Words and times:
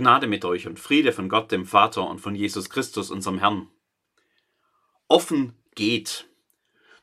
Gnade 0.00 0.26
mit 0.26 0.46
euch 0.46 0.66
und 0.66 0.80
Friede 0.80 1.12
von 1.12 1.28
Gott, 1.28 1.52
dem 1.52 1.66
Vater 1.66 2.08
und 2.08 2.22
von 2.22 2.34
Jesus 2.34 2.70
Christus, 2.70 3.10
unserem 3.10 3.38
Herrn. 3.38 3.68
Offen 5.08 5.52
geht. 5.74 6.26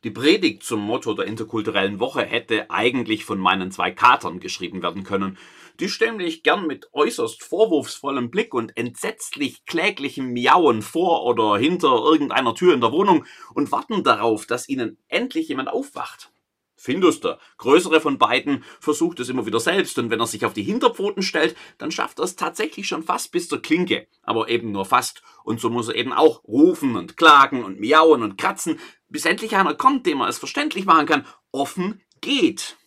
Die 0.04 0.10
Predigt 0.10 0.64
zum 0.64 0.80
Motto 0.80 1.14
der 1.14 1.28
interkulturellen 1.28 2.00
Woche 2.00 2.24
hätte 2.24 2.72
eigentlich 2.72 3.24
von 3.24 3.38
meinen 3.38 3.70
zwei 3.70 3.92
Katern 3.92 4.40
geschrieben 4.40 4.82
werden 4.82 5.04
können. 5.04 5.38
Die 5.80 5.92
mich 6.14 6.42
gern 6.42 6.66
mit 6.66 6.90
äußerst 6.92 7.44
vorwurfsvollem 7.44 8.32
Blick 8.32 8.56
und 8.56 8.76
entsetzlich 8.76 9.66
kläglichem 9.66 10.34
Miauen 10.34 10.82
vor 10.82 11.24
oder 11.24 11.56
hinter 11.58 12.04
irgendeiner 12.04 12.56
Tür 12.56 12.74
in 12.74 12.82
der 12.82 12.92
Wohnung 12.92 13.26
und 13.54 13.72
warten 13.72 14.04
darauf, 14.04 14.48
dass 14.48 14.68
ihnen 14.68 14.98
endlich 15.08 15.50
jemand 15.50 15.70
aufwacht. 15.70 16.32
Findus, 16.78 17.20
der 17.20 17.40
größere 17.58 18.00
von 18.00 18.18
beiden, 18.18 18.64
versucht 18.80 19.20
es 19.20 19.30
immer 19.30 19.46
wieder 19.46 19.60
selbst 19.60 19.98
und 19.98 20.12
wenn 20.12 20.20
er 20.20 20.28
sich 20.28 20.46
auf 20.46 20.54
die 20.54 20.64
Hinterpfoten 20.64 21.24
stellt, 21.24 21.58
dann 21.80 21.92
schafft 21.92 22.20
er 22.20 22.26
es 22.26 22.36
tatsächlich 22.36 22.88
schon 22.88 23.04
fast 23.04 23.32
bis 23.32 23.50
zur 23.50 23.62
Klinke, 23.62 24.08
aber 24.22 24.48
eben 24.48 24.72
nur 24.72 24.86
fast. 24.86 25.24
Und 25.44 25.60
so 25.60 25.70
muss 25.70 25.90
er 25.90 25.96
eben 25.96 26.14
auch 26.14 26.44
rufen 26.44 26.96
und 26.96 27.18
klagen 27.18 27.64
und 27.64 27.80
miauen 27.80 28.22
und 28.22 28.38
kratzen, 28.38 28.80
bis 29.10 29.26
endlich 29.26 29.56
einer 29.56 29.74
kommt, 29.74 30.06
dem 30.06 30.22
er 30.22 30.28
es 30.28 30.38
verständlich 30.38 30.86
machen 30.86 31.08
kann. 31.08 31.26
Offen 31.52 32.02
geht. 32.22 32.78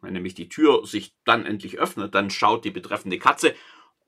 Wenn 0.00 0.14
nämlich 0.14 0.34
die 0.34 0.48
Tür 0.48 0.86
sich 0.86 1.14
dann 1.24 1.44
endlich 1.44 1.78
öffnet, 1.78 2.14
dann 2.14 2.30
schaut 2.30 2.64
die 2.64 2.70
betreffende 2.70 3.18
Katze 3.18 3.54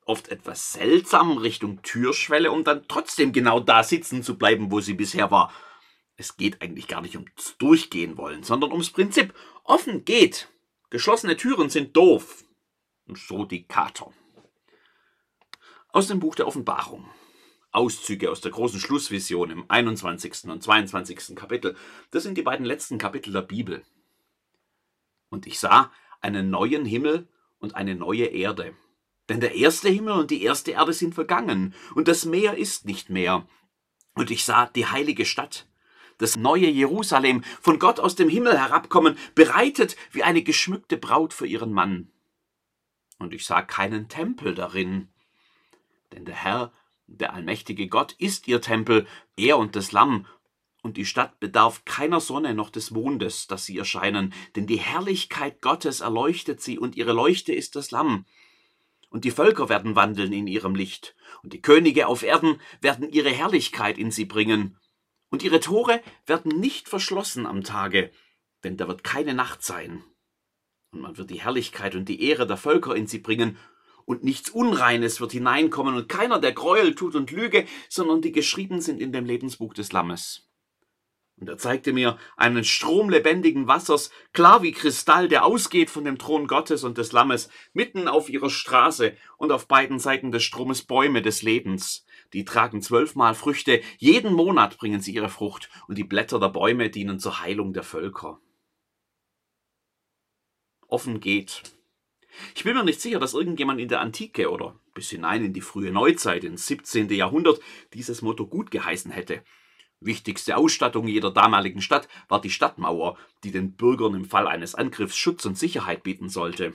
oft 0.07 0.29
etwas 0.29 0.73
seltsam 0.73 1.38
Richtung 1.38 1.82
Türschwelle, 1.82 2.52
um 2.52 2.62
dann 2.62 2.85
trotzdem 2.88 3.32
genau 3.32 3.59
da 3.59 3.82
sitzen 3.82 4.23
zu 4.23 4.37
bleiben, 4.37 4.71
wo 4.71 4.80
sie 4.80 4.95
bisher 4.95 5.30
war 5.30 5.52
es 6.16 6.36
geht 6.36 6.62
eigentlich 6.62 6.88
gar 6.88 7.00
nicht 7.00 7.16
ums 7.16 7.56
Durchgehen 7.59 8.16
wollen, 8.16 8.43
sondern 8.43 8.73
ums 8.73 8.90
Prinzip. 8.90 9.34
Offen 9.65 10.04
geht. 10.04 10.48
Geschlossene 10.90 11.37
Türen 11.37 11.70
sind 11.70 11.96
doof. 11.96 12.45
Und 13.07 13.18
so 13.18 13.45
die 13.45 13.66
Kater. 13.66 14.12
Aus 15.88 16.09
dem 16.09 16.20
Buch 16.20 16.35
der 16.35 16.46
Offenbarung. 16.46 17.09
Auszüge 17.73 18.30
aus 18.30 18.40
der 18.40 18.52
großen 18.52 18.79
Schlussvision 18.79 19.51
im 19.51 19.65
21. 19.68 20.45
und 20.45 20.62
22. 20.62 21.35
Kapitel. 21.35 21.76
Das 22.12 22.23
sind 22.23 22.38
die 22.38 22.42
beiden 22.42 22.65
letzten 22.65 22.98
Kapitel 22.98 23.32
der 23.32 23.42
Bibel. 23.42 23.85
Und 25.29 25.46
ich 25.46 25.59
sah 25.59 25.90
einen 26.20 26.51
neuen 26.51 26.85
Himmel 26.85 27.29
und 27.59 27.74
eine 27.74 27.96
neue 27.96 28.26
Erde. 28.26 28.76
Denn 29.29 29.40
der 29.40 29.54
erste 29.54 29.88
Himmel 29.88 30.15
und 30.15 30.30
die 30.30 30.42
erste 30.42 30.73
Erde 30.73 30.92
sind 30.92 31.15
vergangen, 31.15 31.74
und 31.95 32.09
das 32.09 32.24
Meer 32.24 32.57
ist 32.57 32.85
nicht 32.85 33.10
mehr. 33.10 33.48
Und 34.15 34.30
ich 34.30 34.45
sah 34.45 34.66
die 34.66 34.87
heilige 34.87 35.24
Stadt, 35.24 35.66
das 36.18 36.37
neue 36.37 36.68
Jerusalem, 36.68 37.43
von 37.60 37.79
Gott 37.79 38.01
aus 38.01 38.15
dem 38.15 38.29
Himmel 38.29 38.59
herabkommen, 38.59 39.16
bereitet 39.34 39.96
wie 40.12 40.23
eine 40.23 40.43
geschmückte 40.43 40.96
Braut 40.96 41.32
für 41.32 41.46
ihren 41.46 41.73
Mann. 41.73 42.10
Und 43.18 43.32
ich 43.32 43.46
sah 43.46 43.62
keinen 43.62 44.09
Tempel 44.09 44.54
darin, 44.54 45.09
denn 46.12 46.24
der 46.24 46.35
Herr, 46.35 46.73
der 47.07 47.35
allmächtige 47.35 47.88
Gott, 47.88 48.12
ist 48.18 48.48
ihr 48.48 48.60
Tempel, 48.60 49.07
er 49.37 49.59
und 49.59 49.76
das 49.76 49.92
Lamm, 49.92 50.26
und 50.85 50.98
die 50.98 51.07
Stadt 51.07 51.40
bedarf 51.40 51.87
keiner 51.87 52.20
Sonne 52.20 52.54
noch 52.54 52.68
des 52.68 52.90
Mondes, 52.90 53.46
dass 53.46 53.65
sie 53.65 53.79
erscheinen, 53.79 54.35
denn 54.54 54.66
die 54.66 54.76
Herrlichkeit 54.76 55.62
Gottes 55.62 56.01
erleuchtet 56.01 56.60
sie, 56.60 56.79
und 56.79 56.95
ihre 56.95 57.15
Leuchte 57.15 57.54
ist 57.54 57.74
das 57.74 57.90
Lamm. 57.90 58.26
Und 59.09 59.24
die 59.24 59.30
Völker 59.30 59.70
werden 59.70 59.96
wandeln 59.96 60.32
in 60.35 60.46
ihrem 60.46 60.74
Licht, 60.74 61.16
und 61.42 61.54
die 61.54 61.62
Könige 61.62 62.07
auf 62.07 62.23
Erden 62.23 62.60
werden 62.82 63.09
ihre 63.09 63.30
Herrlichkeit 63.30 63.96
in 63.96 64.10
sie 64.10 64.26
bringen. 64.26 64.76
Und 65.34 65.43
ihre 65.43 65.59
Tore 65.59 66.00
werden 66.27 66.60
nicht 66.60 66.88
verschlossen 66.88 67.44
am 67.44 67.65
Tage, 67.65 68.12
denn 68.62 68.77
da 68.77 68.87
wird 68.87 69.03
keine 69.03 69.34
Nacht 69.34 69.65
sein. 69.65 70.04
Und 70.93 71.00
man 71.00 71.19
wird 71.19 71.28
die 71.31 71.41
Herrlichkeit 71.41 71.97
und 71.97 72.08
die 72.08 72.22
Ehre 72.22 72.47
der 72.47 72.56
Völker 72.56 72.94
in 72.94 73.08
sie 73.08 73.19
bringen, 73.19 73.58
und 74.04 74.22
nichts 74.22 74.50
Unreines 74.50 75.20
wird 75.20 75.32
hineinkommen, 75.32 75.97
und 75.97 76.08
keiner, 76.08 76.38
der 76.38 76.53
Gräuel 76.53 76.94
tut 76.94 77.16
und 77.16 77.32
Lüge, 77.32 77.66
sondern 77.88 78.22
die 78.22 78.31
geschrieben 78.31 78.81
sind 78.81 79.00
in 79.00 79.10
dem 79.10 79.25
Lebensbuch 79.25 79.75
des 79.75 79.91
Lammes. 79.91 80.53
Und 81.36 81.48
er 81.48 81.58
zeigte 81.58 81.92
mir 81.92 82.16
einen 82.36 82.62
Strom 82.62 83.10
lebendigen 83.10 83.66
Wassers, 83.66 84.10
klar 84.32 84.62
wie 84.62 84.70
Kristall, 84.70 85.28
der 85.28 85.44
ausgeht 85.44 85.90
von 85.90 86.04
dem 86.04 86.16
Thron 86.16 86.46
Gottes 86.46 86.84
und 86.84 86.96
des 86.96 87.10
Lammes, 87.10 87.48
mitten 87.72 88.06
auf 88.06 88.28
ihrer 88.28 88.50
Straße 88.50 89.16
und 89.36 89.50
auf 89.50 89.66
beiden 89.66 89.98
Seiten 89.98 90.30
des 90.30 90.44
Stromes 90.44 90.82
Bäume 90.82 91.22
des 91.22 91.42
Lebens. 91.42 92.06
Die 92.32 92.44
tragen 92.44 92.82
zwölfmal 92.82 93.34
Früchte, 93.34 93.82
jeden 93.98 94.32
Monat 94.32 94.78
bringen 94.78 95.00
sie 95.00 95.12
ihre 95.12 95.28
Frucht, 95.28 95.68
und 95.88 95.98
die 95.98 96.04
Blätter 96.04 96.38
der 96.38 96.50
Bäume 96.50 96.88
dienen 96.88 97.18
zur 97.18 97.40
Heilung 97.40 97.72
der 97.72 97.82
Völker. 97.82 98.40
Offen 100.86 101.18
geht. 101.18 101.62
Ich 102.54 102.62
bin 102.62 102.74
mir 102.74 102.84
nicht 102.84 103.00
sicher, 103.00 103.18
dass 103.18 103.34
irgendjemand 103.34 103.80
in 103.80 103.88
der 103.88 104.00
Antike 104.00 104.50
oder 104.50 104.78
bis 104.92 105.10
hinein 105.10 105.44
in 105.44 105.52
die 105.52 105.60
frühe 105.60 105.90
Neuzeit, 105.90 106.44
ins 106.44 106.66
17. 106.66 107.10
Jahrhundert, 107.10 107.60
dieses 107.92 108.22
Motto 108.22 108.46
gut 108.46 108.70
geheißen 108.70 109.10
hätte. 109.10 109.42
Wichtigste 110.04 110.56
Ausstattung 110.56 111.09
jeder 111.09 111.31
damaligen 111.31 111.81
Stadt 111.81 112.09
war 112.28 112.41
die 112.41 112.50
Stadtmauer, 112.50 113.16
die 113.42 113.50
den 113.50 113.72
Bürgern 113.72 114.15
im 114.15 114.26
Fall 114.26 114.47
eines 114.47 114.75
Angriffs 114.75 115.16
Schutz 115.16 115.44
und 115.47 115.59
Sicherheit 115.59 116.03
bieten 116.03 116.28
sollte. 116.28 116.75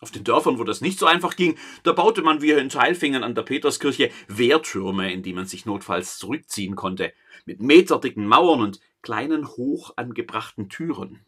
Auf 0.00 0.10
den 0.10 0.24
Dörfern, 0.24 0.58
wo 0.58 0.64
das 0.64 0.80
nicht 0.80 0.98
so 0.98 1.06
einfach 1.06 1.36
ging, 1.36 1.56
da 1.82 1.92
baute 1.92 2.22
man 2.22 2.42
wie 2.42 2.50
in 2.52 2.68
Teilfingen 2.68 3.22
an 3.22 3.34
der 3.34 3.42
Peterskirche 3.42 4.10
Wehrtürme, 4.28 5.12
in 5.12 5.22
die 5.22 5.32
man 5.32 5.46
sich 5.46 5.66
notfalls 5.66 6.18
zurückziehen 6.18 6.76
konnte, 6.76 7.12
mit 7.44 7.60
meterdicken 7.60 8.26
Mauern 8.26 8.60
und 8.60 8.80
kleinen 9.02 9.48
hoch 9.48 9.92
angebrachten 9.96 10.68
Türen. 10.68 11.24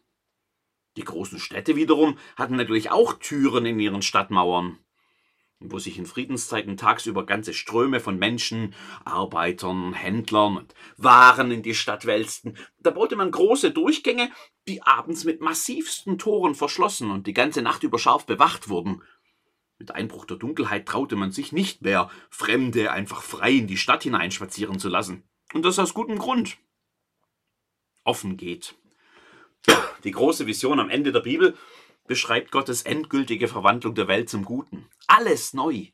Die 0.97 1.03
großen 1.03 1.39
Städte 1.39 1.75
wiederum 1.75 2.17
hatten 2.35 2.55
natürlich 2.55 2.91
auch 2.91 3.13
Türen 3.13 3.65
in 3.65 3.79
ihren 3.79 4.03
Stadtmauern 4.03 4.77
wo 5.71 5.79
sich 5.79 5.97
in 5.97 6.05
Friedenszeiten 6.05 6.77
tagsüber 6.77 7.25
ganze 7.25 7.53
Ströme 7.53 7.99
von 7.99 8.17
Menschen, 8.17 8.73
Arbeitern, 9.05 9.93
Händlern 9.93 10.57
und 10.57 10.73
Waren 10.97 11.51
in 11.51 11.63
die 11.63 11.75
Stadt 11.75 12.05
wälzten. 12.05 12.57
Da 12.79 12.91
baute 12.91 13.15
man 13.15 13.31
große 13.31 13.71
Durchgänge, 13.71 14.31
die 14.67 14.81
abends 14.81 15.23
mit 15.23 15.41
massivsten 15.41 16.17
Toren 16.17 16.55
verschlossen 16.55 17.11
und 17.11 17.27
die 17.27 17.33
ganze 17.33 17.61
Nacht 17.61 17.83
über 17.83 17.99
scharf 17.99 18.25
bewacht 18.25 18.69
wurden. 18.69 19.01
Mit 19.79 19.91
Einbruch 19.91 20.25
der 20.25 20.37
Dunkelheit 20.37 20.85
traute 20.85 21.15
man 21.15 21.31
sich 21.31 21.51
nicht 21.51 21.81
mehr, 21.81 22.09
Fremde 22.29 22.91
einfach 22.91 23.21
frei 23.21 23.51
in 23.51 23.67
die 23.67 23.77
Stadt 23.77 24.03
hineinspazieren 24.03 24.79
zu 24.79 24.89
lassen. 24.89 25.23
Und 25.53 25.65
das 25.65 25.79
aus 25.79 25.93
gutem 25.93 26.17
Grund. 26.17 26.57
Offen 28.03 28.37
geht. 28.37 28.75
Die 30.03 30.11
große 30.11 30.47
Vision 30.47 30.79
am 30.79 30.89
Ende 30.89 31.11
der 31.11 31.21
Bibel 31.21 31.57
beschreibt 32.07 32.51
Gottes 32.51 32.83
endgültige 32.83 33.47
Verwandlung 33.47 33.95
der 33.95 34.07
Welt 34.07 34.29
zum 34.29 34.45
Guten. 34.45 34.89
Alles 35.07 35.53
neu. 35.53 35.87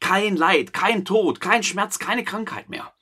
Kein 0.00 0.36
Leid, 0.36 0.72
kein 0.72 1.04
Tod, 1.04 1.40
kein 1.40 1.62
Schmerz, 1.62 1.98
keine 1.98 2.24
Krankheit 2.24 2.68
mehr. 2.68 2.92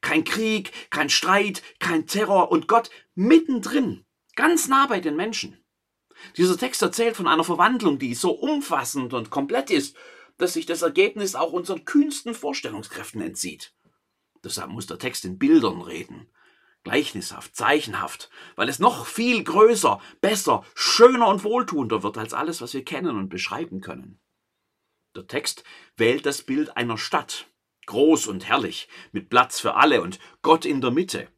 Kein 0.00 0.24
Krieg, 0.24 0.72
kein 0.90 1.08
Streit, 1.08 1.62
kein 1.78 2.06
Terror 2.06 2.50
und 2.52 2.68
Gott 2.68 2.90
mittendrin, 3.14 4.04
ganz 4.36 4.68
nah 4.68 4.86
bei 4.86 5.00
den 5.00 5.16
Menschen. 5.16 5.64
Dieser 6.36 6.58
Text 6.58 6.82
erzählt 6.82 7.16
von 7.16 7.26
einer 7.26 7.44
Verwandlung, 7.44 7.98
die 7.98 8.14
so 8.14 8.32
umfassend 8.32 9.12
und 9.14 9.30
komplett 9.30 9.70
ist, 9.70 9.96
dass 10.36 10.54
sich 10.54 10.66
das 10.66 10.82
Ergebnis 10.82 11.34
auch 11.34 11.52
unseren 11.52 11.84
kühnsten 11.84 12.34
Vorstellungskräften 12.34 13.20
entzieht. 13.20 13.74
Deshalb 14.42 14.70
muss 14.70 14.86
der 14.86 14.98
Text 14.98 15.24
in 15.24 15.38
Bildern 15.38 15.80
reden, 15.80 16.28
gleichnishaft, 16.84 17.56
zeichenhaft, 17.56 18.30
weil 18.54 18.68
es 18.68 18.78
noch 18.78 19.06
viel 19.06 19.42
größer, 19.42 20.00
besser, 20.20 20.64
schöner 20.74 21.28
und 21.28 21.42
wohltuender 21.42 22.02
wird 22.02 22.16
als 22.18 22.32
alles, 22.32 22.60
was 22.60 22.74
wir 22.74 22.84
kennen 22.84 23.16
und 23.16 23.30
beschreiben 23.30 23.80
können. 23.80 24.20
Der 25.16 25.26
Text 25.26 25.64
wählt 25.96 26.26
das 26.26 26.42
Bild 26.42 26.76
einer 26.76 26.98
Stadt, 26.98 27.46
groß 27.86 28.26
und 28.26 28.46
herrlich, 28.46 28.88
mit 29.12 29.30
Platz 29.30 29.60
für 29.60 29.74
alle 29.74 30.02
und 30.02 30.18
Gott 30.42 30.64
in 30.64 30.80
der 30.80 30.90
Mitte, 30.90 31.28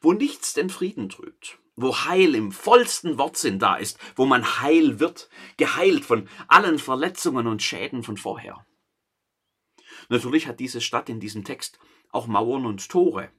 wo 0.00 0.12
nichts 0.12 0.54
den 0.54 0.70
Frieden 0.70 1.08
trübt, 1.08 1.58
wo 1.76 1.96
Heil 2.04 2.34
im 2.34 2.52
vollsten 2.52 3.18
Wortsinn 3.18 3.58
da 3.58 3.76
ist, 3.76 3.98
wo 4.16 4.26
man 4.26 4.60
heil 4.60 5.00
wird, 5.00 5.28
geheilt 5.56 6.04
von 6.04 6.28
allen 6.48 6.78
Verletzungen 6.78 7.46
und 7.46 7.62
Schäden 7.62 8.02
von 8.02 8.16
vorher. 8.16 8.66
Natürlich 10.08 10.46
hat 10.46 10.60
diese 10.60 10.80
Stadt 10.80 11.08
in 11.08 11.20
diesem 11.20 11.44
Text 11.44 11.78
auch 12.10 12.26
Mauern 12.26 12.66
und 12.66 12.88
Tore, 12.88 13.30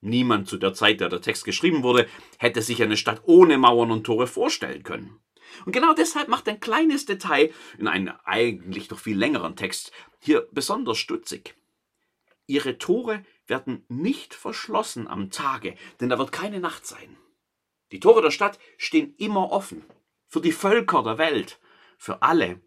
Niemand 0.00 0.48
zu 0.48 0.58
der 0.58 0.74
Zeit, 0.74 1.00
da 1.00 1.08
der 1.08 1.20
Text 1.20 1.44
geschrieben 1.44 1.82
wurde, 1.82 2.06
hätte 2.38 2.62
sich 2.62 2.82
eine 2.82 2.96
Stadt 2.96 3.22
ohne 3.24 3.58
Mauern 3.58 3.90
und 3.90 4.04
Tore 4.04 4.26
vorstellen 4.26 4.82
können. 4.82 5.18
Und 5.64 5.72
genau 5.72 5.94
deshalb 5.94 6.28
macht 6.28 6.48
ein 6.48 6.60
kleines 6.60 7.06
Detail 7.06 7.52
in 7.78 7.88
einem 7.88 8.12
eigentlich 8.24 8.88
doch 8.88 8.98
viel 8.98 9.16
längeren 9.16 9.56
Text 9.56 9.92
hier 10.20 10.48
besonders 10.52 10.98
stutzig. 10.98 11.56
Ihre 12.46 12.78
Tore 12.78 13.24
werden 13.46 13.84
nicht 13.88 14.34
verschlossen 14.34 15.08
am 15.08 15.30
Tage, 15.30 15.74
denn 16.00 16.08
da 16.08 16.18
wird 16.18 16.32
keine 16.32 16.60
Nacht 16.60 16.86
sein. 16.86 17.16
Die 17.92 18.00
Tore 18.00 18.22
der 18.22 18.30
Stadt 18.30 18.58
stehen 18.76 19.14
immer 19.18 19.50
offen. 19.52 19.84
Für 20.28 20.40
die 20.40 20.52
Völker 20.52 21.02
der 21.02 21.18
Welt. 21.18 21.60
Für 21.98 22.22
alle. 22.22 22.60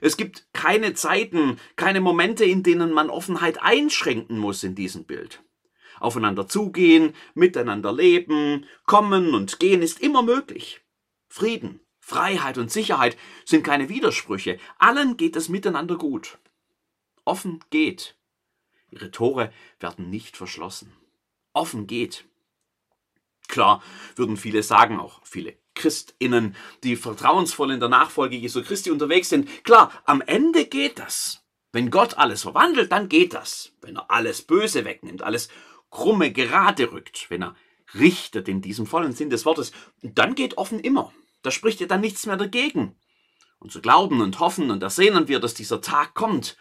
Es 0.00 0.16
gibt 0.16 0.48
keine 0.52 0.94
Zeiten, 0.94 1.58
keine 1.76 2.00
Momente, 2.00 2.44
in 2.44 2.62
denen 2.62 2.92
man 2.92 3.10
Offenheit 3.10 3.62
einschränken 3.62 4.38
muss 4.38 4.64
in 4.64 4.74
diesem 4.74 5.04
Bild. 5.04 5.42
Aufeinander 6.00 6.48
zugehen, 6.48 7.14
miteinander 7.34 7.92
leben, 7.92 8.66
kommen 8.86 9.34
und 9.34 9.58
gehen 9.58 9.82
ist 9.82 10.00
immer 10.00 10.22
möglich. 10.22 10.80
Frieden, 11.28 11.80
Freiheit 12.00 12.58
und 12.58 12.70
Sicherheit 12.70 13.16
sind 13.44 13.64
keine 13.64 13.88
Widersprüche. 13.88 14.58
Allen 14.78 15.16
geht 15.16 15.36
es 15.36 15.48
miteinander 15.48 15.96
gut. 15.96 16.38
offen 17.24 17.64
geht. 17.70 18.16
Ihre 18.90 19.10
Tore 19.10 19.52
werden 19.80 20.10
nicht 20.10 20.36
verschlossen. 20.36 20.92
Offen 21.52 21.86
geht. 21.86 22.26
Klar, 23.48 23.82
würden 24.16 24.36
viele 24.36 24.62
sagen, 24.62 25.00
auch 25.00 25.20
viele 25.24 25.56
Christinnen, 25.74 26.54
die 26.82 26.96
vertrauensvoll 26.96 27.72
in 27.72 27.80
der 27.80 27.88
Nachfolge 27.88 28.36
Jesu 28.36 28.62
Christi 28.62 28.90
unterwegs 28.90 29.28
sind. 29.28 29.64
Klar, 29.64 29.92
am 30.04 30.20
Ende 30.20 30.66
geht 30.66 30.98
das. 30.98 31.44
Wenn 31.72 31.90
Gott 31.90 32.18
alles 32.18 32.42
verwandelt, 32.42 32.92
dann 32.92 33.08
geht 33.08 33.34
das. 33.34 33.72
Wenn 33.80 33.96
er 33.96 34.10
alles 34.10 34.42
Böse 34.42 34.84
wegnimmt, 34.84 35.22
alles 35.22 35.48
Krumme 35.94 36.32
gerade 36.32 36.90
rückt, 36.90 37.30
wenn 37.30 37.44
er 37.44 37.54
richtet 37.94 38.48
in 38.48 38.60
diesem 38.60 38.84
vollen 38.84 39.12
Sinn 39.12 39.30
des 39.30 39.46
Wortes, 39.46 39.70
dann 40.02 40.34
geht 40.34 40.58
offen 40.58 40.80
immer. 40.80 41.12
Da 41.42 41.52
spricht 41.52 41.80
ja 41.80 41.86
dann 41.86 42.00
nichts 42.00 42.26
mehr 42.26 42.36
dagegen. 42.36 42.96
Und 43.60 43.70
so 43.70 43.80
glauben 43.80 44.20
und 44.20 44.40
hoffen 44.40 44.72
und 44.72 44.82
ersehnen 44.82 45.28
wir, 45.28 45.38
dass 45.38 45.54
dieser 45.54 45.80
Tag 45.80 46.14
kommt. 46.14 46.56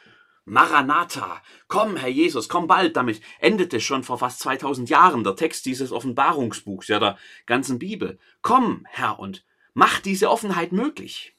Maranatha, 0.46 1.42
komm, 1.68 1.96
Herr 1.96 2.10
Jesus, 2.10 2.48
komm 2.48 2.68
bald. 2.68 2.96
Damit 2.96 3.22
endete 3.40 3.82
schon 3.82 4.04
vor 4.04 4.20
fast 4.20 4.40
2000 4.42 4.90
Jahren 4.90 5.24
der 5.24 5.36
Text 5.36 5.66
dieses 5.66 5.92
Offenbarungsbuchs, 5.92 6.88
ja 6.90 7.00
der 7.00 7.18
ganzen 7.48 7.80
Bibel. 7.80 8.20
Komm, 8.44 8.86
Herr, 8.88 9.18
und 9.18 9.44
mach 9.74 10.00
diese 10.00 10.30
Offenheit 10.30 10.74
möglich. 10.74 11.36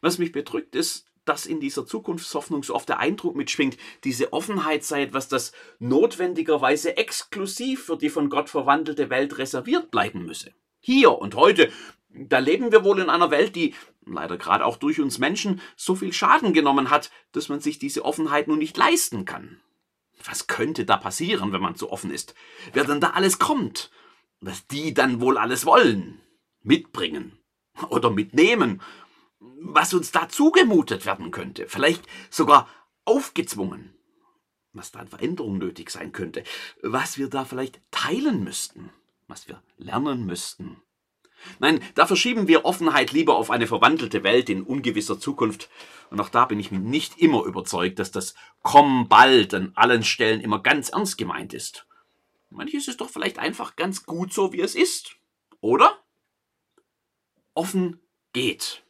Was 0.00 0.18
mich 0.18 0.30
bedrückt, 0.30 0.76
ist, 0.76 1.09
dass 1.30 1.46
in 1.46 1.60
dieser 1.60 1.86
Zukunftshoffnung 1.86 2.64
so 2.64 2.74
oft 2.74 2.88
der 2.88 2.98
Eindruck 2.98 3.36
mitschwingt, 3.36 3.76
diese 4.02 4.32
Offenheit 4.32 4.82
sei 4.82 5.04
etwas, 5.04 5.28
das 5.28 5.52
notwendigerweise 5.78 6.96
exklusiv 6.96 7.84
für 7.84 7.96
die 7.96 8.10
von 8.10 8.30
Gott 8.30 8.50
verwandelte 8.50 9.10
Welt 9.10 9.38
reserviert 9.38 9.92
bleiben 9.92 10.26
müsse. 10.26 10.52
Hier 10.80 11.12
und 11.16 11.36
heute, 11.36 11.70
da 12.08 12.40
leben 12.40 12.72
wir 12.72 12.82
wohl 12.82 12.98
in 12.98 13.10
einer 13.10 13.30
Welt, 13.30 13.54
die 13.54 13.74
leider 14.04 14.38
gerade 14.38 14.64
auch 14.64 14.76
durch 14.76 15.00
uns 15.00 15.20
Menschen 15.20 15.60
so 15.76 15.94
viel 15.94 16.12
Schaden 16.12 16.52
genommen 16.52 16.90
hat, 16.90 17.12
dass 17.30 17.48
man 17.48 17.60
sich 17.60 17.78
diese 17.78 18.04
Offenheit 18.04 18.48
nun 18.48 18.58
nicht 18.58 18.76
leisten 18.76 19.24
kann. 19.24 19.60
Was 20.24 20.48
könnte 20.48 20.84
da 20.84 20.96
passieren, 20.96 21.52
wenn 21.52 21.62
man 21.62 21.76
so 21.76 21.92
offen 21.92 22.10
ist? 22.10 22.34
Wer 22.72 22.82
denn 22.82 23.00
da 23.00 23.10
alles 23.10 23.38
kommt? 23.38 23.92
Was 24.40 24.66
die 24.66 24.94
dann 24.94 25.20
wohl 25.20 25.38
alles 25.38 25.64
wollen? 25.64 26.20
Mitbringen 26.64 27.38
oder 27.88 28.10
mitnehmen? 28.10 28.82
Was 29.40 29.94
uns 29.94 30.12
da 30.12 30.28
zugemutet 30.28 31.06
werden 31.06 31.30
könnte? 31.30 31.66
Vielleicht 31.66 32.04
sogar 32.28 32.68
aufgezwungen? 33.04 33.94
Was 34.72 34.92
da 34.92 35.00
an 35.00 35.08
Veränderung 35.08 35.58
nötig 35.58 35.90
sein 35.90 36.12
könnte? 36.12 36.44
Was 36.82 37.18
wir 37.18 37.28
da 37.28 37.44
vielleicht 37.44 37.80
teilen 37.90 38.44
müssten? 38.44 38.90
Was 39.26 39.48
wir 39.48 39.62
lernen 39.78 40.26
müssten? 40.26 40.82
Nein, 41.58 41.80
da 41.94 42.06
verschieben 42.06 42.48
wir 42.48 42.64
Offenheit 42.64 43.12
lieber 43.12 43.36
auf 43.36 43.50
eine 43.50 43.66
verwandelte 43.66 44.22
Welt 44.22 44.50
in 44.50 44.62
ungewisser 44.62 45.18
Zukunft. 45.18 45.70
Und 46.10 46.20
auch 46.20 46.28
da 46.28 46.44
bin 46.44 46.60
ich 46.60 46.70
mir 46.70 46.78
nicht 46.78 47.18
immer 47.18 47.44
überzeugt, 47.44 47.98
dass 47.98 48.10
das 48.10 48.34
Komm 48.62 49.08
bald 49.08 49.54
an 49.54 49.72
allen 49.74 50.02
Stellen 50.02 50.40
immer 50.40 50.62
ganz 50.62 50.90
ernst 50.90 51.16
gemeint 51.16 51.54
ist. 51.54 51.86
Manches 52.50 52.88
ist 52.88 53.00
doch 53.00 53.08
vielleicht 53.08 53.38
einfach 53.38 53.76
ganz 53.76 54.04
gut 54.04 54.32
so, 54.32 54.52
wie 54.52 54.60
es 54.60 54.74
ist. 54.74 55.16
Oder? 55.60 55.98
Offen 57.54 58.00
geht. 58.32 58.84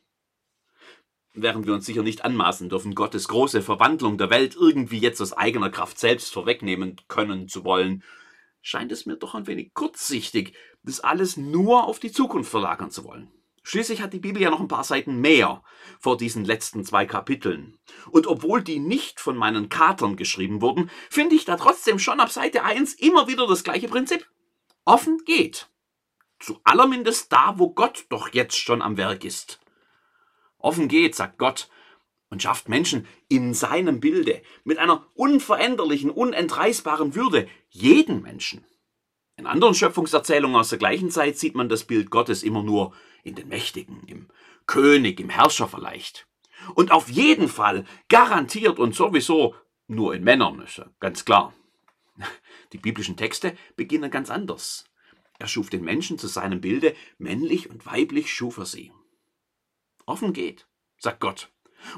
Während 1.32 1.66
wir 1.66 1.74
uns 1.74 1.86
sicher 1.86 2.02
nicht 2.02 2.24
anmaßen 2.24 2.68
dürfen, 2.68 2.94
Gottes 2.94 3.28
große 3.28 3.62
Verwandlung 3.62 4.18
der 4.18 4.30
Welt 4.30 4.56
irgendwie 4.56 4.98
jetzt 4.98 5.20
aus 5.20 5.32
eigener 5.32 5.70
Kraft 5.70 5.98
selbst 5.98 6.32
vorwegnehmen 6.32 6.96
können 7.06 7.48
zu 7.48 7.64
wollen, 7.64 8.02
scheint 8.62 8.90
es 8.90 9.06
mir 9.06 9.16
doch 9.16 9.34
ein 9.34 9.46
wenig 9.46 9.72
kurzsichtig, 9.72 10.56
das 10.82 11.00
alles 11.00 11.36
nur 11.36 11.84
auf 11.84 12.00
die 12.00 12.10
Zukunft 12.10 12.50
verlagern 12.50 12.90
zu 12.90 13.04
wollen. 13.04 13.30
Schließlich 13.62 14.00
hat 14.02 14.12
die 14.12 14.20
Bibel 14.20 14.40
ja 14.40 14.50
noch 14.50 14.60
ein 14.60 14.68
paar 14.68 14.84
Seiten 14.84 15.20
mehr 15.20 15.62
vor 16.00 16.16
diesen 16.16 16.44
letzten 16.44 16.84
zwei 16.84 17.06
Kapiteln. 17.06 17.78
Und 18.10 18.26
obwohl 18.26 18.62
die 18.62 18.78
nicht 18.78 19.20
von 19.20 19.36
meinen 19.36 19.68
Katern 19.68 20.16
geschrieben 20.16 20.62
wurden, 20.62 20.90
finde 21.10 21.36
ich 21.36 21.44
da 21.44 21.56
trotzdem 21.56 21.98
schon 21.98 22.20
ab 22.20 22.30
Seite 22.30 22.64
1 22.64 22.94
immer 22.94 23.28
wieder 23.28 23.46
das 23.46 23.62
gleiche 23.62 23.86
Prinzip. 23.86 24.28
Offen 24.84 25.18
geht. 25.26 25.68
Zu 26.40 26.58
allermindest 26.64 27.30
da, 27.30 27.54
wo 27.58 27.72
Gott 27.72 28.06
doch 28.08 28.32
jetzt 28.32 28.56
schon 28.56 28.80
am 28.80 28.96
Werk 28.96 29.24
ist. 29.24 29.60
Offen 30.60 30.88
geht, 30.88 31.14
sagt 31.14 31.38
Gott, 31.38 31.68
und 32.28 32.42
schafft 32.42 32.68
Menschen 32.68 33.06
in 33.28 33.54
seinem 33.54 34.00
Bilde 34.00 34.40
mit 34.64 34.78
einer 34.78 35.06
unveränderlichen, 35.14 36.10
unentreißbaren 36.10 37.14
Würde 37.14 37.48
jeden 37.68 38.22
Menschen. 38.22 38.64
In 39.36 39.46
anderen 39.46 39.74
Schöpfungserzählungen 39.74 40.56
aus 40.56 40.68
der 40.68 40.78
gleichen 40.78 41.10
Zeit 41.10 41.38
sieht 41.38 41.54
man 41.54 41.68
das 41.68 41.84
Bild 41.84 42.10
Gottes 42.10 42.42
immer 42.42 42.62
nur 42.62 42.92
in 43.24 43.34
den 43.34 43.48
Mächtigen, 43.48 44.02
im 44.06 44.28
König, 44.66 45.18
im 45.18 45.30
Herrscher 45.30 45.66
vielleicht. 45.66 46.28
Und 46.74 46.92
auf 46.92 47.08
jeden 47.08 47.48
Fall 47.48 47.84
garantiert 48.08 48.78
und 48.78 48.94
sowieso 48.94 49.54
nur 49.88 50.14
in 50.14 50.24
Männern, 50.24 50.60
ist 50.60 50.78
ja 50.78 50.86
ganz 51.00 51.24
klar. 51.24 51.54
Die 52.72 52.78
biblischen 52.78 53.16
Texte 53.16 53.56
beginnen 53.76 54.10
ganz 54.10 54.30
anders. 54.30 54.84
Er 55.38 55.48
schuf 55.48 55.70
den 55.70 55.82
Menschen 55.82 56.18
zu 56.18 56.28
seinem 56.28 56.60
Bilde, 56.60 56.94
männlich 57.18 57.70
und 57.70 57.86
weiblich 57.86 58.32
schuf 58.32 58.58
er 58.58 58.66
sie. 58.66 58.92
Offen 60.10 60.32
geht, 60.32 60.66
sagt 60.98 61.20
Gott. 61.20 61.48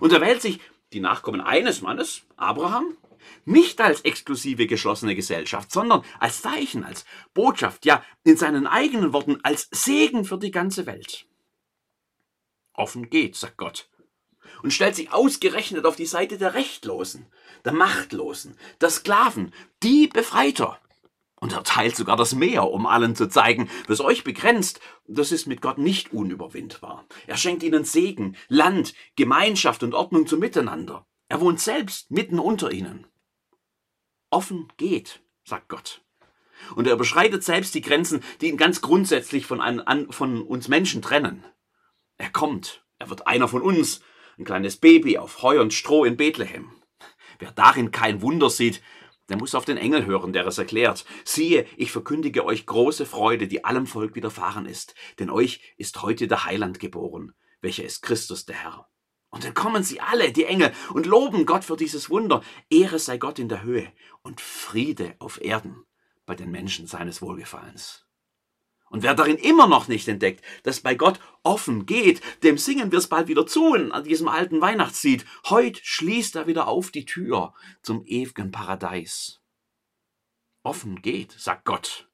Und 0.01 0.13
er 0.13 0.21
wählt 0.21 0.43
sich 0.43 0.61
die 0.93 1.01
Nachkommen 1.01 1.41
eines 1.41 1.81
Mannes, 1.81 2.23
Abraham, 2.37 2.97
nicht 3.45 3.81
als 3.81 4.03
exklusive 4.03 4.67
geschlossene 4.67 5.15
Gesellschaft, 5.15 5.73
sondern 5.73 6.05
als 6.21 6.43
Zeichen, 6.43 6.85
als 6.85 7.07
Botschaft, 7.33 7.87
ja 7.87 8.05
in 8.25 8.37
seinen 8.37 8.67
eigenen 8.67 9.13
Worten 9.13 9.41
als 9.43 9.69
Segen 9.71 10.25
für 10.25 10.39
die 10.39 10.51
ganze 10.51 10.87
Welt. 10.87 11.27
Offen 12.75 13.09
geht, 13.09 13.37
sagt 13.37 13.57
Gott, 13.57 13.89
und 14.63 14.73
stellt 14.73 14.95
sich 14.95 15.11
ausgerechnet 15.11 15.87
auf 15.87 15.97
die 15.97 16.07
Seite 16.07 16.37
der 16.37 16.53
Rechtlosen, 16.53 17.27
der 17.65 17.73
Machtlosen, 17.73 18.59
der 18.81 18.91
Sklaven, 18.91 19.55
die 19.83 20.09
Befreiter. 20.09 20.81
Und 21.43 21.53
er 21.55 21.65
teilt 21.65 21.97
sogar 21.97 22.17
das 22.17 22.37
Meer, 22.37 22.71
um 22.71 22.87
allen 22.87 23.17
zu 23.17 23.29
zeigen, 23.29 23.69
was 23.89 24.01
euch 24.01 24.23
begrenzt, 24.23 24.79
das 25.09 25.33
ist 25.33 25.49
mit 25.49 25.61
Gott 25.61 25.77
nicht 25.77 26.13
unüberwindbar. 26.13 27.05
Er 27.27 27.37
schenkt 27.37 27.65
ihnen 27.65 27.85
Segen, 27.85 28.37
Land, 28.47 28.95
Gemeinschaft 29.17 29.83
und 29.83 29.93
Ordnung 29.93 30.29
zum 30.29 30.39
Miteinander. 30.39 31.05
Er 31.27 31.41
wohnt 31.41 31.59
selbst 31.59 32.13
mitten 32.13 32.39
unter 32.39 32.71
ihnen. 32.71 33.09
Offen 34.31 34.69
geht, 34.77 35.21
sagt 35.43 35.69
Gott. 35.69 36.05
Und 36.77 36.87
er 36.87 36.93
überschreitet 36.93 37.43
selbst 37.43 37.75
die 37.75 37.83
Grenzen, 37.83 38.23
die 38.41 38.47
ihn 38.47 38.57
ganz 38.57 38.81
grundsätzlich 38.81 39.45
von, 39.45 39.61
an, 39.61 40.13
von 40.13 40.43
uns 40.43 40.69
Menschen 40.69 41.03
trennen. 41.03 41.45
Er 42.19 42.31
kommt, 42.31 42.85
er 43.01 43.11
wird 43.11 43.27
einer 43.27 43.49
von 43.49 43.63
uns, 43.63 44.01
ein 44.39 44.45
kleines 44.45 44.77
Baby 44.77 45.19
auf 45.19 45.43
Heu 45.43 45.61
und 45.61 45.75
Stroh 45.75 46.05
in 46.05 46.17
Bethlehem. 46.17 46.71
Wer 47.41 47.51
darin 47.51 47.91
kein 47.91 48.23
Wunder 48.23 48.49
sieht, 48.49 48.81
der 49.33 49.39
muss 49.39 49.55
auf 49.55 49.65
den 49.65 49.79
Engel 49.79 50.05
hören, 50.05 50.35
der 50.35 50.47
es 50.47 50.59
erklärt. 50.59 51.07
Siehe, 51.25 51.65
ich 51.79 51.91
verkündige 51.91 52.45
euch 52.45 52.67
große 52.67 53.07
Freude, 53.07 53.49
die 53.49 53.65
allem 53.65 53.87
Volk 53.87 54.15
widerfahren 54.15 54.67
ist, 54.67 54.95
denn 55.19 55.31
euch 55.31 55.63
ist 55.79 56.03
heute 56.03 56.29
der 56.29 56.45
Heiland 56.45 56.79
geboren, 56.81 57.33
welcher 57.63 57.83
ist 57.83 58.03
Christus 58.03 58.45
der 58.45 58.57
Herr. 58.57 58.91
Und 59.31 59.45
dann 59.45 59.55
kommen 59.55 59.85
sie 59.85 60.03
alle, 60.03 60.33
die 60.33 60.45
Engel, 60.45 60.71
und 60.93 61.07
loben 61.07 61.47
Gott 61.47 61.65
für 61.65 61.79
dieses 61.79 62.11
Wunder. 62.11 62.43
Ehre 62.69 62.99
sei 62.99 63.17
Gott 63.17 63.39
in 63.39 63.49
der 63.49 63.63
Höhe 63.63 63.91
und 64.21 64.43
Friede 64.43 65.15
auf 65.19 65.41
Erden 65.41 65.87
bei 66.27 66.35
den 66.35 66.51
Menschen 66.51 66.87
seines 66.87 67.23
Wohlgefallens. 67.23 68.05
Und 68.93 69.03
wer 69.03 69.15
darin 69.15 69.39
immer 69.39 69.67
noch 69.67 69.89
nicht 69.89 70.07
entdeckt, 70.07 70.45
dass 70.65 70.81
bei 70.81 70.95
Gott 70.95 71.19
offen 71.43 71.87
geht, 71.87 72.21
dem 72.43 72.59
singen 72.59 72.93
wir 72.93 72.99
es 72.99 73.07
bald 73.07 73.27
wieder 73.27 73.47
zu 73.47 73.73
an 73.73 74.05
diesem 74.05 74.29
alten 74.29 74.61
Weihnachtslied. 74.61 75.25
Heut 75.49 75.81
schließt 75.83 76.37
er 76.37 76.47
wieder 76.47 76.69
auf 76.69 76.91
die 76.91 77.07
Tür 77.07 77.55
zum 77.83 78.05
ewigen 78.05 78.51
Paradies. 78.51 79.41
Offen 80.63 81.01
geht, 81.01 81.33
sagt 81.33 81.65
Gott, 81.65 82.11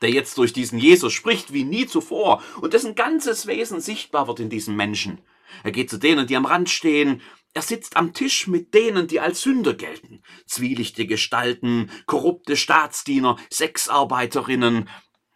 der 0.00 0.08
jetzt 0.08 0.38
durch 0.38 0.54
diesen 0.54 0.78
Jesus 0.78 1.12
spricht 1.12 1.52
wie 1.52 1.64
nie 1.64 1.86
zuvor 1.86 2.42
und 2.62 2.72
dessen 2.72 2.94
ganzes 2.94 3.46
Wesen 3.46 3.82
sichtbar 3.82 4.26
wird 4.26 4.40
in 4.40 4.48
diesem 4.48 4.74
Menschen. 4.74 5.20
Er 5.64 5.70
geht 5.70 5.90
zu 5.90 5.98
denen, 5.98 6.26
die 6.26 6.36
am 6.36 6.46
Rand 6.46 6.70
stehen. 6.70 7.20
Er 7.52 7.60
sitzt 7.60 7.98
am 7.98 8.14
Tisch 8.14 8.46
mit 8.46 8.72
denen, 8.72 9.06
die 9.06 9.20
als 9.20 9.42
Sünder 9.42 9.74
gelten. 9.74 10.22
Zwielichte 10.46 11.06
Gestalten, 11.06 11.90
korrupte 12.06 12.56
Staatsdiener, 12.56 13.36
Sexarbeiterinnen, 13.50 14.88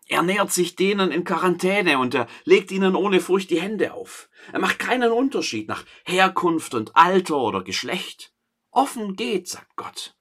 er 0.08 0.22
nähert 0.22 0.52
sich 0.52 0.76
denen 0.76 1.10
in 1.10 1.24
Quarantäne 1.24 1.98
und 1.98 2.14
er 2.14 2.28
legt 2.44 2.70
ihnen 2.70 2.94
ohne 2.94 3.20
Furcht 3.20 3.50
die 3.50 3.60
Hände 3.60 3.92
auf. 3.92 4.28
Er 4.52 4.60
macht 4.60 4.78
keinen 4.78 5.10
Unterschied 5.10 5.66
nach 5.66 5.84
Herkunft 6.04 6.74
und 6.74 6.94
Alter 6.94 7.38
oder 7.38 7.64
Geschlecht. 7.64 8.32
Offen 8.70 9.16
geht, 9.16 9.48
sagt 9.48 9.74
Gott. 9.74 10.14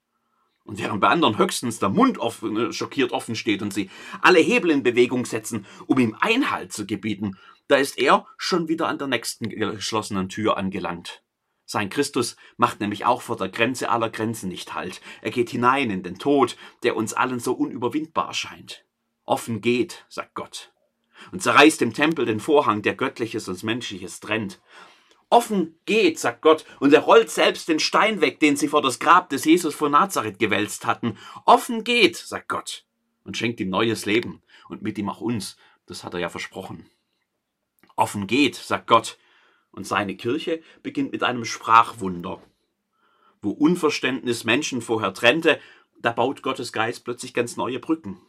Und 0.63 0.80
während 0.80 1.01
bei 1.01 1.10
anderen 1.10 1.38
höchstens 1.38 1.77
der 1.77 1.89
Mund 1.89 2.18
offen, 2.18 2.58
äh, 2.58 2.74
schockiert 2.74 3.12
offen 3.12 3.36
steht 3.36 3.62
und 3.62 3.72
sie 3.72 3.92
alle 4.22 4.39
Hebel 4.39 4.72
in 4.72 4.82
Bewegung 4.82 5.25
setzen, 5.25 5.68
um 5.86 6.00
ihm 6.00 6.18
Einhalt 6.20 6.74
zu 6.74 6.88
gebieten, 6.88 7.38
da 7.68 7.75
ist 7.75 8.00
er 8.00 8.25
schon 8.38 8.68
wieder 8.68 8.88
an 8.88 8.98
der 8.98 9.08
nächsten 9.08 9.50
geschlossenen 9.50 10.30
Tür 10.30 10.58
angelangt. 10.58 11.24
Sein 11.68 11.89
Christus 11.89 12.36
macht 12.58 12.80
nämlich 12.80 13.06
auch 13.06 13.22
vor 13.22 13.38
der 13.38 13.50
Grenze 13.50 13.89
aller 13.89 14.10
Grenzen 14.10 14.50
nicht 14.50 14.74
Halt. 14.74 15.01
Er 15.22 15.30
geht 15.30 15.51
hinein 15.51 15.92
in 15.92 16.01
den 16.01 16.18
Tod, 16.18 16.58
der 16.82 16.96
uns 16.96 17.13
allen 17.13 17.39
so 17.39 17.54
unüberwindbar 17.54 18.34
scheint 18.34 18.85
offen 19.25 19.62
geht, 19.62 20.05
sagt 20.10 20.36
Gott, 20.36 20.72
und 21.32 21.41
zerreißt 21.41 21.82
im 21.82 21.94
Tempel 21.94 22.25
den 22.25 22.39
Vorhang, 22.39 22.82
der 22.82 22.96
Göttliches 22.96 23.48
und 23.48 23.63
Menschliches 23.63 24.20
trennt. 24.20 24.62
Offen 25.29 25.79
geht, 25.86 26.20
sagt 26.20 26.41
Gott, 26.41 26.65
und 26.79 26.94
er 26.94 27.01
rollt 27.01 27.32
selbst 27.32 27.67
den 27.67 27.79
Stein 27.79 28.22
weg, 28.22 28.39
den 28.39 28.55
sie 28.55 28.67
vor 28.67 28.82
das 28.82 29.00
Grab 29.00 29.29
des 29.29 29.44
Jesus 29.46 29.74
von 29.74 29.91
Nazareth 29.91 30.39
gewälzt 30.39 30.86
hatten. 30.86 31.17
Offen 31.46 31.84
geht, 31.84 32.15
sagt 32.15 32.48
Gott, 32.48 32.86
und 33.24 33.36
schenkt 33.36 33.60
ihm 33.60 33.70
neues 33.70 34.05
Leben 34.05 34.44
und 34.70 34.82
mit 34.82 34.98
ihm 34.98 35.10
auch 35.10 35.22
uns. 35.22 35.58
Das 35.88 36.03
hat 36.03 36.13
er 36.13 36.20
ja 36.20 36.29
versprochen. 36.29 36.89
Offen 37.96 38.27
geht, 38.27 38.55
sagt 38.55 38.88
Gott, 38.88 39.17
und 39.72 39.86
seine 39.86 40.15
Kirche 40.15 40.62
beginnt 40.84 41.12
mit 41.12 41.24
einem 41.24 41.46
Sprachwunder. 41.46 42.41
Wo 43.41 43.51
Unverständnis 43.51 44.44
Menschen 44.44 44.82
vorher 44.82 45.13
trennte, 45.13 45.60
da 46.00 46.12
baut 46.12 46.41
Gottes 46.44 46.72
Geist 46.72 47.03
plötzlich 47.03 47.34
ganz 47.34 47.58
neue 47.58 47.79
Brücken. 47.79 48.22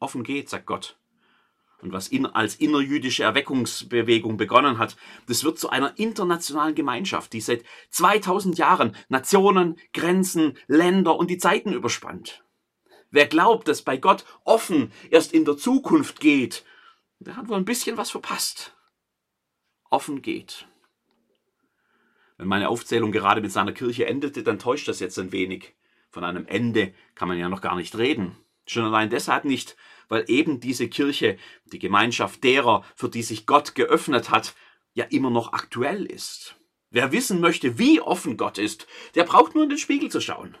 Offen 0.00 0.22
geht, 0.22 0.48
sagt 0.48 0.66
Gott. 0.66 0.96
Und 1.80 1.92
was 1.92 2.08
in, 2.08 2.26
als 2.26 2.56
innerjüdische 2.56 3.22
Erweckungsbewegung 3.22 4.36
begonnen 4.36 4.78
hat, 4.78 4.96
das 5.26 5.44
wird 5.44 5.58
zu 5.58 5.70
einer 5.70 5.96
internationalen 5.96 6.74
Gemeinschaft, 6.74 7.32
die 7.32 7.40
seit 7.40 7.64
2000 7.90 8.58
Jahren 8.58 8.96
Nationen, 9.08 9.76
Grenzen, 9.92 10.58
Länder 10.66 11.16
und 11.16 11.30
die 11.30 11.38
Zeiten 11.38 11.72
überspannt. 11.72 12.42
Wer 13.10 13.26
glaubt, 13.26 13.68
dass 13.68 13.82
bei 13.82 13.96
Gott 13.96 14.24
offen 14.44 14.92
erst 15.10 15.32
in 15.32 15.44
der 15.44 15.56
Zukunft 15.56 16.20
geht, 16.20 16.64
der 17.20 17.36
hat 17.36 17.48
wohl 17.48 17.56
ein 17.56 17.64
bisschen 17.64 17.96
was 17.96 18.10
verpasst. 18.10 18.76
Offen 19.88 20.20
geht. 20.20 20.66
Wenn 22.36 22.48
meine 22.48 22.68
Aufzählung 22.68 23.12
gerade 23.12 23.40
mit 23.40 23.50
seiner 23.50 23.72
Kirche 23.72 24.06
endete, 24.06 24.42
dann 24.42 24.58
täuscht 24.58 24.88
das 24.88 25.00
jetzt 25.00 25.18
ein 25.18 25.32
wenig. 25.32 25.74
Von 26.10 26.24
einem 26.24 26.46
Ende 26.46 26.94
kann 27.14 27.28
man 27.28 27.38
ja 27.38 27.48
noch 27.48 27.60
gar 27.60 27.76
nicht 27.76 27.96
reden. 27.96 28.36
Schon 28.68 28.84
allein 28.84 29.10
deshalb 29.10 29.44
nicht, 29.44 29.76
weil 30.08 30.24
eben 30.28 30.60
diese 30.60 30.88
Kirche, 30.88 31.38
die 31.66 31.78
Gemeinschaft 31.78 32.44
derer, 32.44 32.84
für 32.94 33.08
die 33.08 33.22
sich 33.22 33.46
Gott 33.46 33.74
geöffnet 33.74 34.30
hat, 34.30 34.54
ja 34.94 35.04
immer 35.04 35.30
noch 35.30 35.52
aktuell 35.52 36.04
ist. 36.04 36.56
Wer 36.90 37.12
wissen 37.12 37.40
möchte, 37.40 37.78
wie 37.78 38.00
offen 38.00 38.36
Gott 38.36 38.58
ist, 38.58 38.86
der 39.14 39.24
braucht 39.24 39.54
nur 39.54 39.64
in 39.64 39.70
den 39.70 39.78
Spiegel 39.78 40.10
zu 40.10 40.20
schauen. 40.20 40.56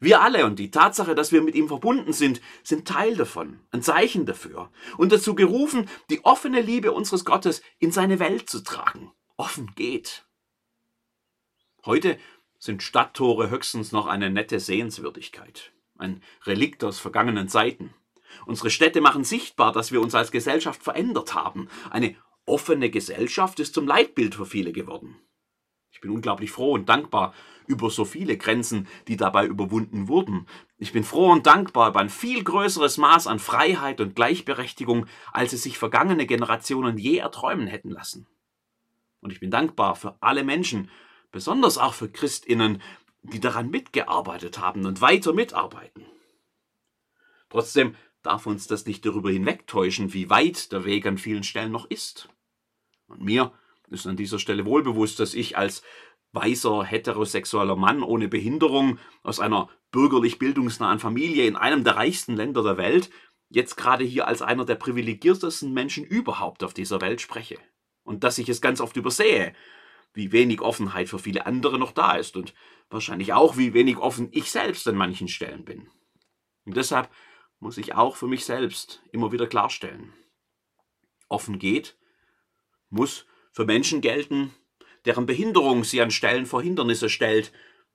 Wir 0.00 0.20
alle 0.20 0.46
und 0.46 0.58
die 0.58 0.72
Tatsache, 0.72 1.14
dass 1.14 1.30
wir 1.30 1.42
mit 1.42 1.54
ihm 1.54 1.68
verbunden 1.68 2.12
sind, 2.12 2.40
sind 2.64 2.88
Teil 2.88 3.14
davon, 3.16 3.60
ein 3.70 3.82
Zeichen 3.82 4.26
dafür 4.26 4.72
und 4.96 5.12
dazu 5.12 5.36
gerufen, 5.36 5.88
die 6.10 6.24
offene 6.24 6.60
Liebe 6.60 6.90
unseres 6.90 7.24
Gottes 7.24 7.62
in 7.78 7.92
seine 7.92 8.18
Welt 8.18 8.50
zu 8.50 8.64
tragen. 8.64 9.12
Offen 9.36 9.72
geht. 9.76 10.26
Heute 11.84 12.18
sind 12.58 12.82
Stadttore 12.82 13.50
höchstens 13.50 13.92
noch 13.92 14.06
eine 14.06 14.30
nette 14.30 14.58
Sehenswürdigkeit, 14.58 15.72
ein 16.02 16.22
Relikt 16.44 16.84
aus 16.84 16.98
vergangenen 16.98 17.48
Zeiten. 17.48 17.94
Unsere 18.46 18.70
Städte 18.70 19.00
machen 19.00 19.24
sichtbar, 19.24 19.72
dass 19.72 19.92
wir 19.92 20.00
uns 20.00 20.14
als 20.14 20.30
Gesellschaft 20.30 20.82
verändert 20.82 21.34
haben. 21.34 21.68
Eine 21.90 22.16
offene 22.44 22.90
Gesellschaft 22.90 23.60
ist 23.60 23.74
zum 23.74 23.86
Leitbild 23.86 24.34
für 24.34 24.46
viele 24.46 24.72
geworden. 24.72 25.16
Ich 25.92 26.00
bin 26.00 26.10
unglaublich 26.10 26.50
froh 26.50 26.72
und 26.72 26.88
dankbar 26.88 27.34
über 27.66 27.90
so 27.90 28.04
viele 28.04 28.36
Grenzen, 28.36 28.88
die 29.08 29.16
dabei 29.16 29.46
überwunden 29.46 30.08
wurden. 30.08 30.46
Ich 30.78 30.92
bin 30.92 31.04
froh 31.04 31.30
und 31.30 31.46
dankbar 31.46 31.90
über 31.90 32.00
ein 32.00 32.10
viel 32.10 32.42
größeres 32.42 32.98
Maß 32.98 33.26
an 33.26 33.38
Freiheit 33.38 34.00
und 34.00 34.16
Gleichberechtigung, 34.16 35.06
als 35.32 35.52
es 35.52 35.62
sich 35.62 35.78
vergangene 35.78 36.26
Generationen 36.26 36.98
je 36.98 37.18
erträumen 37.18 37.66
hätten 37.66 37.90
lassen. 37.90 38.26
Und 39.20 39.32
ich 39.32 39.40
bin 39.40 39.50
dankbar 39.50 39.94
für 39.94 40.16
alle 40.20 40.42
Menschen, 40.42 40.90
besonders 41.30 41.78
auch 41.78 41.94
für 41.94 42.10
Christinnen, 42.10 42.82
die 43.22 43.40
daran 43.40 43.70
mitgearbeitet 43.70 44.58
haben 44.58 44.84
und 44.84 45.00
weiter 45.00 45.32
mitarbeiten. 45.32 46.04
Trotzdem 47.48 47.94
darf 48.22 48.46
uns 48.46 48.66
das 48.66 48.86
nicht 48.86 49.04
darüber 49.04 49.30
hinwegtäuschen, 49.30 50.12
wie 50.12 50.30
weit 50.30 50.72
der 50.72 50.84
Weg 50.84 51.06
an 51.06 51.18
vielen 51.18 51.42
Stellen 51.42 51.72
noch 51.72 51.88
ist. 51.90 52.28
Und 53.06 53.22
mir 53.22 53.52
ist 53.88 54.06
an 54.06 54.16
dieser 54.16 54.38
Stelle 54.38 54.64
wohlbewusst, 54.64 55.20
dass 55.20 55.34
ich 55.34 55.56
als 55.58 55.82
weißer 56.32 56.84
heterosexueller 56.84 57.76
Mann 57.76 58.02
ohne 58.02 58.28
Behinderung 58.28 58.98
aus 59.22 59.38
einer 59.38 59.68
bürgerlich 59.90 60.38
bildungsnahen 60.38 60.98
Familie 60.98 61.46
in 61.46 61.56
einem 61.56 61.84
der 61.84 61.96
reichsten 61.96 62.34
Länder 62.34 62.62
der 62.62 62.78
Welt 62.78 63.10
jetzt 63.50 63.76
gerade 63.76 64.04
hier 64.04 64.26
als 64.26 64.40
einer 64.40 64.64
der 64.64 64.76
privilegiertesten 64.76 65.72
Menschen 65.72 66.04
überhaupt 66.04 66.64
auf 66.64 66.72
dieser 66.72 67.02
Welt 67.02 67.20
spreche. 67.20 67.58
Und 68.02 68.24
dass 68.24 68.38
ich 68.38 68.48
es 68.48 68.62
ganz 68.62 68.80
oft 68.80 68.96
übersehe, 68.96 69.52
wie 70.14 70.32
wenig 70.32 70.60
Offenheit 70.60 71.08
für 71.08 71.18
viele 71.18 71.46
andere 71.46 71.78
noch 71.78 71.92
da 71.92 72.16
ist 72.16 72.36
und 72.36 72.54
wahrscheinlich 72.90 73.32
auch, 73.32 73.56
wie 73.56 73.74
wenig 73.74 73.96
offen 73.96 74.28
ich 74.32 74.50
selbst 74.50 74.86
an 74.86 74.96
manchen 74.96 75.28
Stellen 75.28 75.64
bin. 75.64 75.88
Und 76.64 76.76
deshalb 76.76 77.10
muss 77.58 77.78
ich 77.78 77.94
auch 77.94 78.16
für 78.16 78.26
mich 78.26 78.44
selbst 78.44 79.02
immer 79.12 79.32
wieder 79.32 79.46
klarstellen. 79.46 80.12
Offen 81.28 81.58
geht, 81.58 81.96
muss 82.90 83.26
für 83.52 83.64
Menschen 83.64 84.00
gelten, 84.00 84.52
deren 85.04 85.26
Behinderung 85.26 85.84
sie 85.84 86.02
an 86.02 86.10
Stellen 86.10 86.46
vor 86.46 86.62
Hindernisse 86.62 87.08
stellt, 87.08 87.52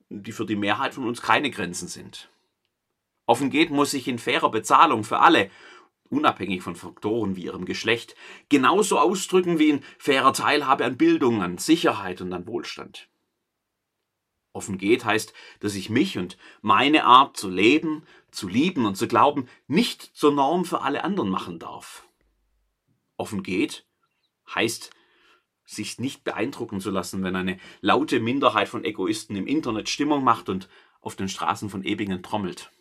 die 0.09 0.31
für 0.31 0.45
die 0.45 0.55
Mehrheit 0.55 0.93
von 0.93 1.07
uns 1.07 1.21
keine 1.21 1.51
Grenzen 1.51 1.87
sind. 1.87 2.29
Offen 3.25 3.49
geht 3.49 3.69
muss 3.69 3.91
sich 3.91 4.07
in 4.07 4.19
fairer 4.19 4.49
Bezahlung 4.49 5.03
für 5.03 5.19
alle, 5.19 5.51
unabhängig 6.09 6.61
von 6.61 6.75
Faktoren 6.75 7.35
wie 7.35 7.45
ihrem 7.45 7.65
Geschlecht, 7.65 8.15
genauso 8.49 8.99
ausdrücken 8.99 9.59
wie 9.59 9.69
in 9.69 9.83
fairer 9.97 10.33
Teilhabe 10.33 10.85
an 10.85 10.97
Bildung, 10.97 11.41
an 11.41 11.57
Sicherheit 11.57 12.21
und 12.21 12.33
an 12.33 12.47
Wohlstand. 12.47 13.09
Offen 14.53 14.79
geht 14.79 15.05
heißt, 15.05 15.33
dass 15.59 15.75
ich 15.75 15.91
mich 15.91 16.17
und 16.17 16.35
meine 16.61 17.05
Art 17.05 17.37
zu 17.37 17.49
leben, 17.49 18.03
zu 18.31 18.47
lieben 18.47 18.85
und 18.85 18.95
zu 18.95 19.07
glauben 19.07 19.47
nicht 19.67 20.01
zur 20.01 20.31
Norm 20.33 20.65
für 20.65 20.81
alle 20.81 21.03
anderen 21.03 21.29
machen 21.29 21.59
darf. 21.59 22.07
Offen 23.17 23.43
geht 23.43 23.85
heißt, 24.55 24.91
sich 25.63 25.99
nicht 25.99 26.23
beeindrucken 26.23 26.79
zu 26.79 26.89
lassen, 26.89 27.23
wenn 27.23 27.35
eine 27.35 27.59
laute 27.81 28.19
Minderheit 28.19 28.69
von 28.69 28.83
Egoisten 28.83 29.35
im 29.35 29.45
Internet 29.45 29.89
Stimmung 29.89 30.23
macht 30.23 30.49
und 30.49 30.69
auf 31.01 31.15
den 31.15 31.29
Straßen 31.29 31.69
von 31.69 31.83
Ebingen 31.83 32.23
trommelt. 32.23 32.71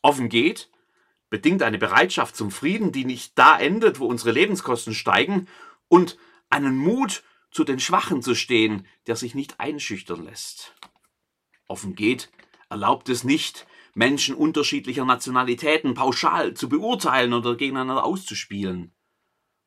Offen 0.00 0.28
geht, 0.28 0.71
bedingt 1.32 1.62
eine 1.62 1.78
Bereitschaft 1.78 2.36
zum 2.36 2.50
Frieden, 2.50 2.92
die 2.92 3.06
nicht 3.06 3.38
da 3.38 3.58
endet, 3.58 4.00
wo 4.00 4.04
unsere 4.04 4.32
Lebenskosten 4.32 4.92
steigen, 4.92 5.48
und 5.88 6.18
einen 6.50 6.76
Mut, 6.76 7.24
zu 7.50 7.64
den 7.64 7.80
Schwachen 7.80 8.20
zu 8.20 8.34
stehen, 8.34 8.86
der 9.06 9.16
sich 9.16 9.34
nicht 9.34 9.58
einschüchtern 9.58 10.24
lässt. 10.24 10.74
Offen 11.68 11.94
geht, 11.94 12.30
erlaubt 12.68 13.08
es 13.08 13.24
nicht, 13.24 13.66
Menschen 13.94 14.34
unterschiedlicher 14.34 15.06
Nationalitäten 15.06 15.94
pauschal 15.94 16.52
zu 16.52 16.68
beurteilen 16.68 17.32
oder 17.32 17.56
gegeneinander 17.56 18.04
auszuspielen. 18.04 18.94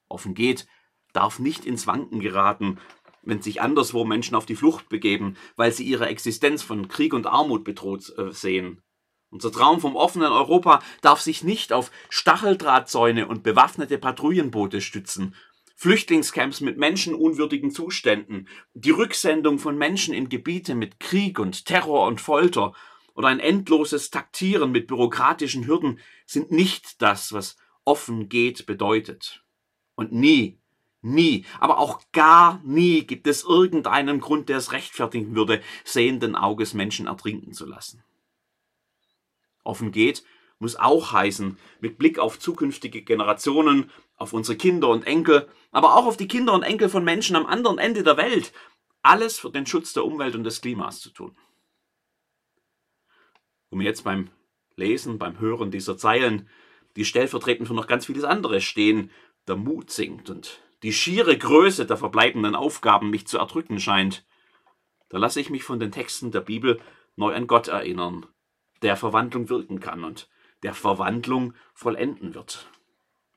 Offen 0.07 0.35
geht, 0.35 0.67
darf 1.13 1.39
nicht 1.39 1.65
ins 1.65 1.87
Wanken 1.87 2.19
geraten, 2.19 2.77
wenn 3.23 3.41
sich 3.41 3.59
anderswo 3.59 4.05
Menschen 4.05 4.35
auf 4.35 4.45
die 4.45 4.55
Flucht 4.55 4.87
begeben, 4.87 5.35
weil 5.55 5.71
sie 5.71 5.83
ihre 5.83 6.05
Existenz 6.09 6.61
von 6.61 6.89
Krieg 6.89 7.11
und 7.11 7.25
Armut 7.25 7.63
bedroht 7.63 8.13
äh, 8.19 8.31
sehen. 8.31 8.83
Unser 9.29 9.51
Traum 9.51 9.81
vom 9.81 9.95
offenen 9.95 10.31
Europa 10.31 10.81
darf 11.01 11.19
sich 11.19 11.43
nicht 11.43 11.73
auf 11.73 11.91
Stacheldrahtzäune 12.09 13.27
und 13.27 13.43
bewaffnete 13.43 13.97
Patrouillenboote 13.97 14.81
stützen. 14.81 15.35
Flüchtlingscamps 15.75 16.61
mit 16.61 16.77
menschenunwürdigen 16.77 17.71
Zuständen, 17.71 18.47
die 18.73 18.91
Rücksendung 18.91 19.59
von 19.59 19.77
Menschen 19.77 20.13
in 20.13 20.29
Gebiete 20.29 20.73
mit 20.73 20.99
Krieg 20.99 21.37
und 21.37 21.65
Terror 21.65 22.07
und 22.07 22.21
Folter 22.21 22.73
oder 23.13 23.27
ein 23.27 23.39
endloses 23.39 24.09
Taktieren 24.09 24.71
mit 24.71 24.87
bürokratischen 24.87 25.67
Hürden 25.67 25.99
sind 26.25 26.51
nicht 26.51 27.01
das, 27.01 27.33
was 27.33 27.57
offen 27.83 28.29
geht 28.29 28.65
bedeutet. 28.65 29.43
Und 29.95 30.11
nie 30.13 30.59
Nie, 31.07 31.45
aber 31.59 31.77
auch 31.77 32.01
gar 32.13 32.59
nie 32.63 33.03
gibt 33.03 33.27
es 33.27 33.43
irgendeinen 33.43 34.19
Grund, 34.19 34.49
der 34.49 34.57
es 34.57 34.71
rechtfertigen 34.71 35.35
würde, 35.35 35.61
sehenden 35.83 36.35
Auges 36.35 36.73
Menschen 36.73 37.05
ertrinken 37.05 37.53
zu 37.53 37.67
lassen. 37.67 38.03
Offen 39.65 39.91
geht 39.91 40.23
muss 40.59 40.75
auch 40.75 41.11
heißen, 41.11 41.57
mit 41.81 41.97
Blick 41.97 42.19
auf 42.19 42.39
zukünftige 42.39 43.01
Generationen, 43.01 43.91
auf 44.15 44.33
unsere 44.33 44.57
Kinder 44.57 44.89
und 44.89 45.05
Enkel, 45.05 45.47
aber 45.71 45.95
auch 45.95 46.05
auf 46.05 46.17
die 46.17 46.27
Kinder 46.27 46.53
und 46.53 46.63
Enkel 46.63 46.89
von 46.89 47.03
Menschen 47.03 47.35
am 47.35 47.45
anderen 47.45 47.77
Ende 47.77 48.03
der 48.03 48.17
Welt, 48.17 48.53
alles 49.01 49.37
für 49.37 49.51
den 49.51 49.65
Schutz 49.65 49.93
der 49.93 50.05
Umwelt 50.05 50.35
und 50.35 50.43
des 50.43 50.61
Klimas 50.61 51.01
zu 51.01 51.09
tun. 51.09 51.37
Um 53.69 53.81
jetzt 53.81 54.03
beim 54.03 54.29
Lesen, 54.77 55.19
beim 55.19 55.39
Hören 55.39 55.71
dieser 55.71 55.97
Zeilen, 55.97 56.49
die 56.95 57.05
stellvertretend 57.05 57.67
für 57.67 57.73
noch 57.73 57.87
ganz 57.87 58.05
vieles 58.05 58.23
anderes 58.23 58.63
stehen, 58.63 59.11
der 59.47 59.57
Mut 59.57 59.91
sinkt 59.91 60.29
und 60.29 60.61
die 60.81 60.93
schiere 60.93 61.37
Größe 61.37 61.85
der 61.85 61.97
verbleibenden 61.97 62.55
Aufgaben 62.55 63.09
mich 63.09 63.27
zu 63.27 63.37
erdrücken 63.37 63.79
scheint, 63.79 64.25
da 65.09 65.17
lasse 65.17 65.39
ich 65.39 65.49
mich 65.49 65.63
von 65.63 65.79
den 65.79 65.91
Texten 65.91 66.31
der 66.31 66.41
Bibel 66.41 66.79
neu 67.15 67.33
an 67.33 67.47
Gott 67.47 67.67
erinnern, 67.67 68.25
der 68.81 68.97
Verwandlung 68.97 69.49
wirken 69.49 69.79
kann 69.79 70.03
und 70.03 70.29
der 70.63 70.73
Verwandlung 70.73 71.53
vollenden 71.73 72.33
wird. 72.33 72.69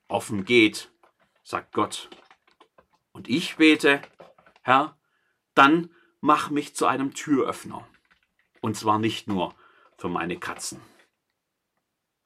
Offen 0.09 0.45
geht, 0.45 0.90
sagt 1.42 1.73
Gott. 1.73 2.09
Und 3.12 3.28
ich 3.28 3.57
bete, 3.57 4.00
Herr, 4.62 4.97
dann 5.54 5.90
mach 6.21 6.50
mich 6.50 6.75
zu 6.75 6.87
einem 6.87 7.14
Türöffner. 7.14 7.87
Und 8.61 8.76
zwar 8.76 8.99
nicht 8.99 9.28
nur 9.28 9.54
für 9.97 10.09
meine 10.09 10.38
Katzen. 10.38 10.80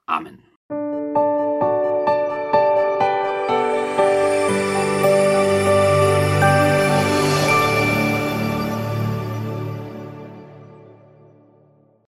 Amen. 0.07 0.52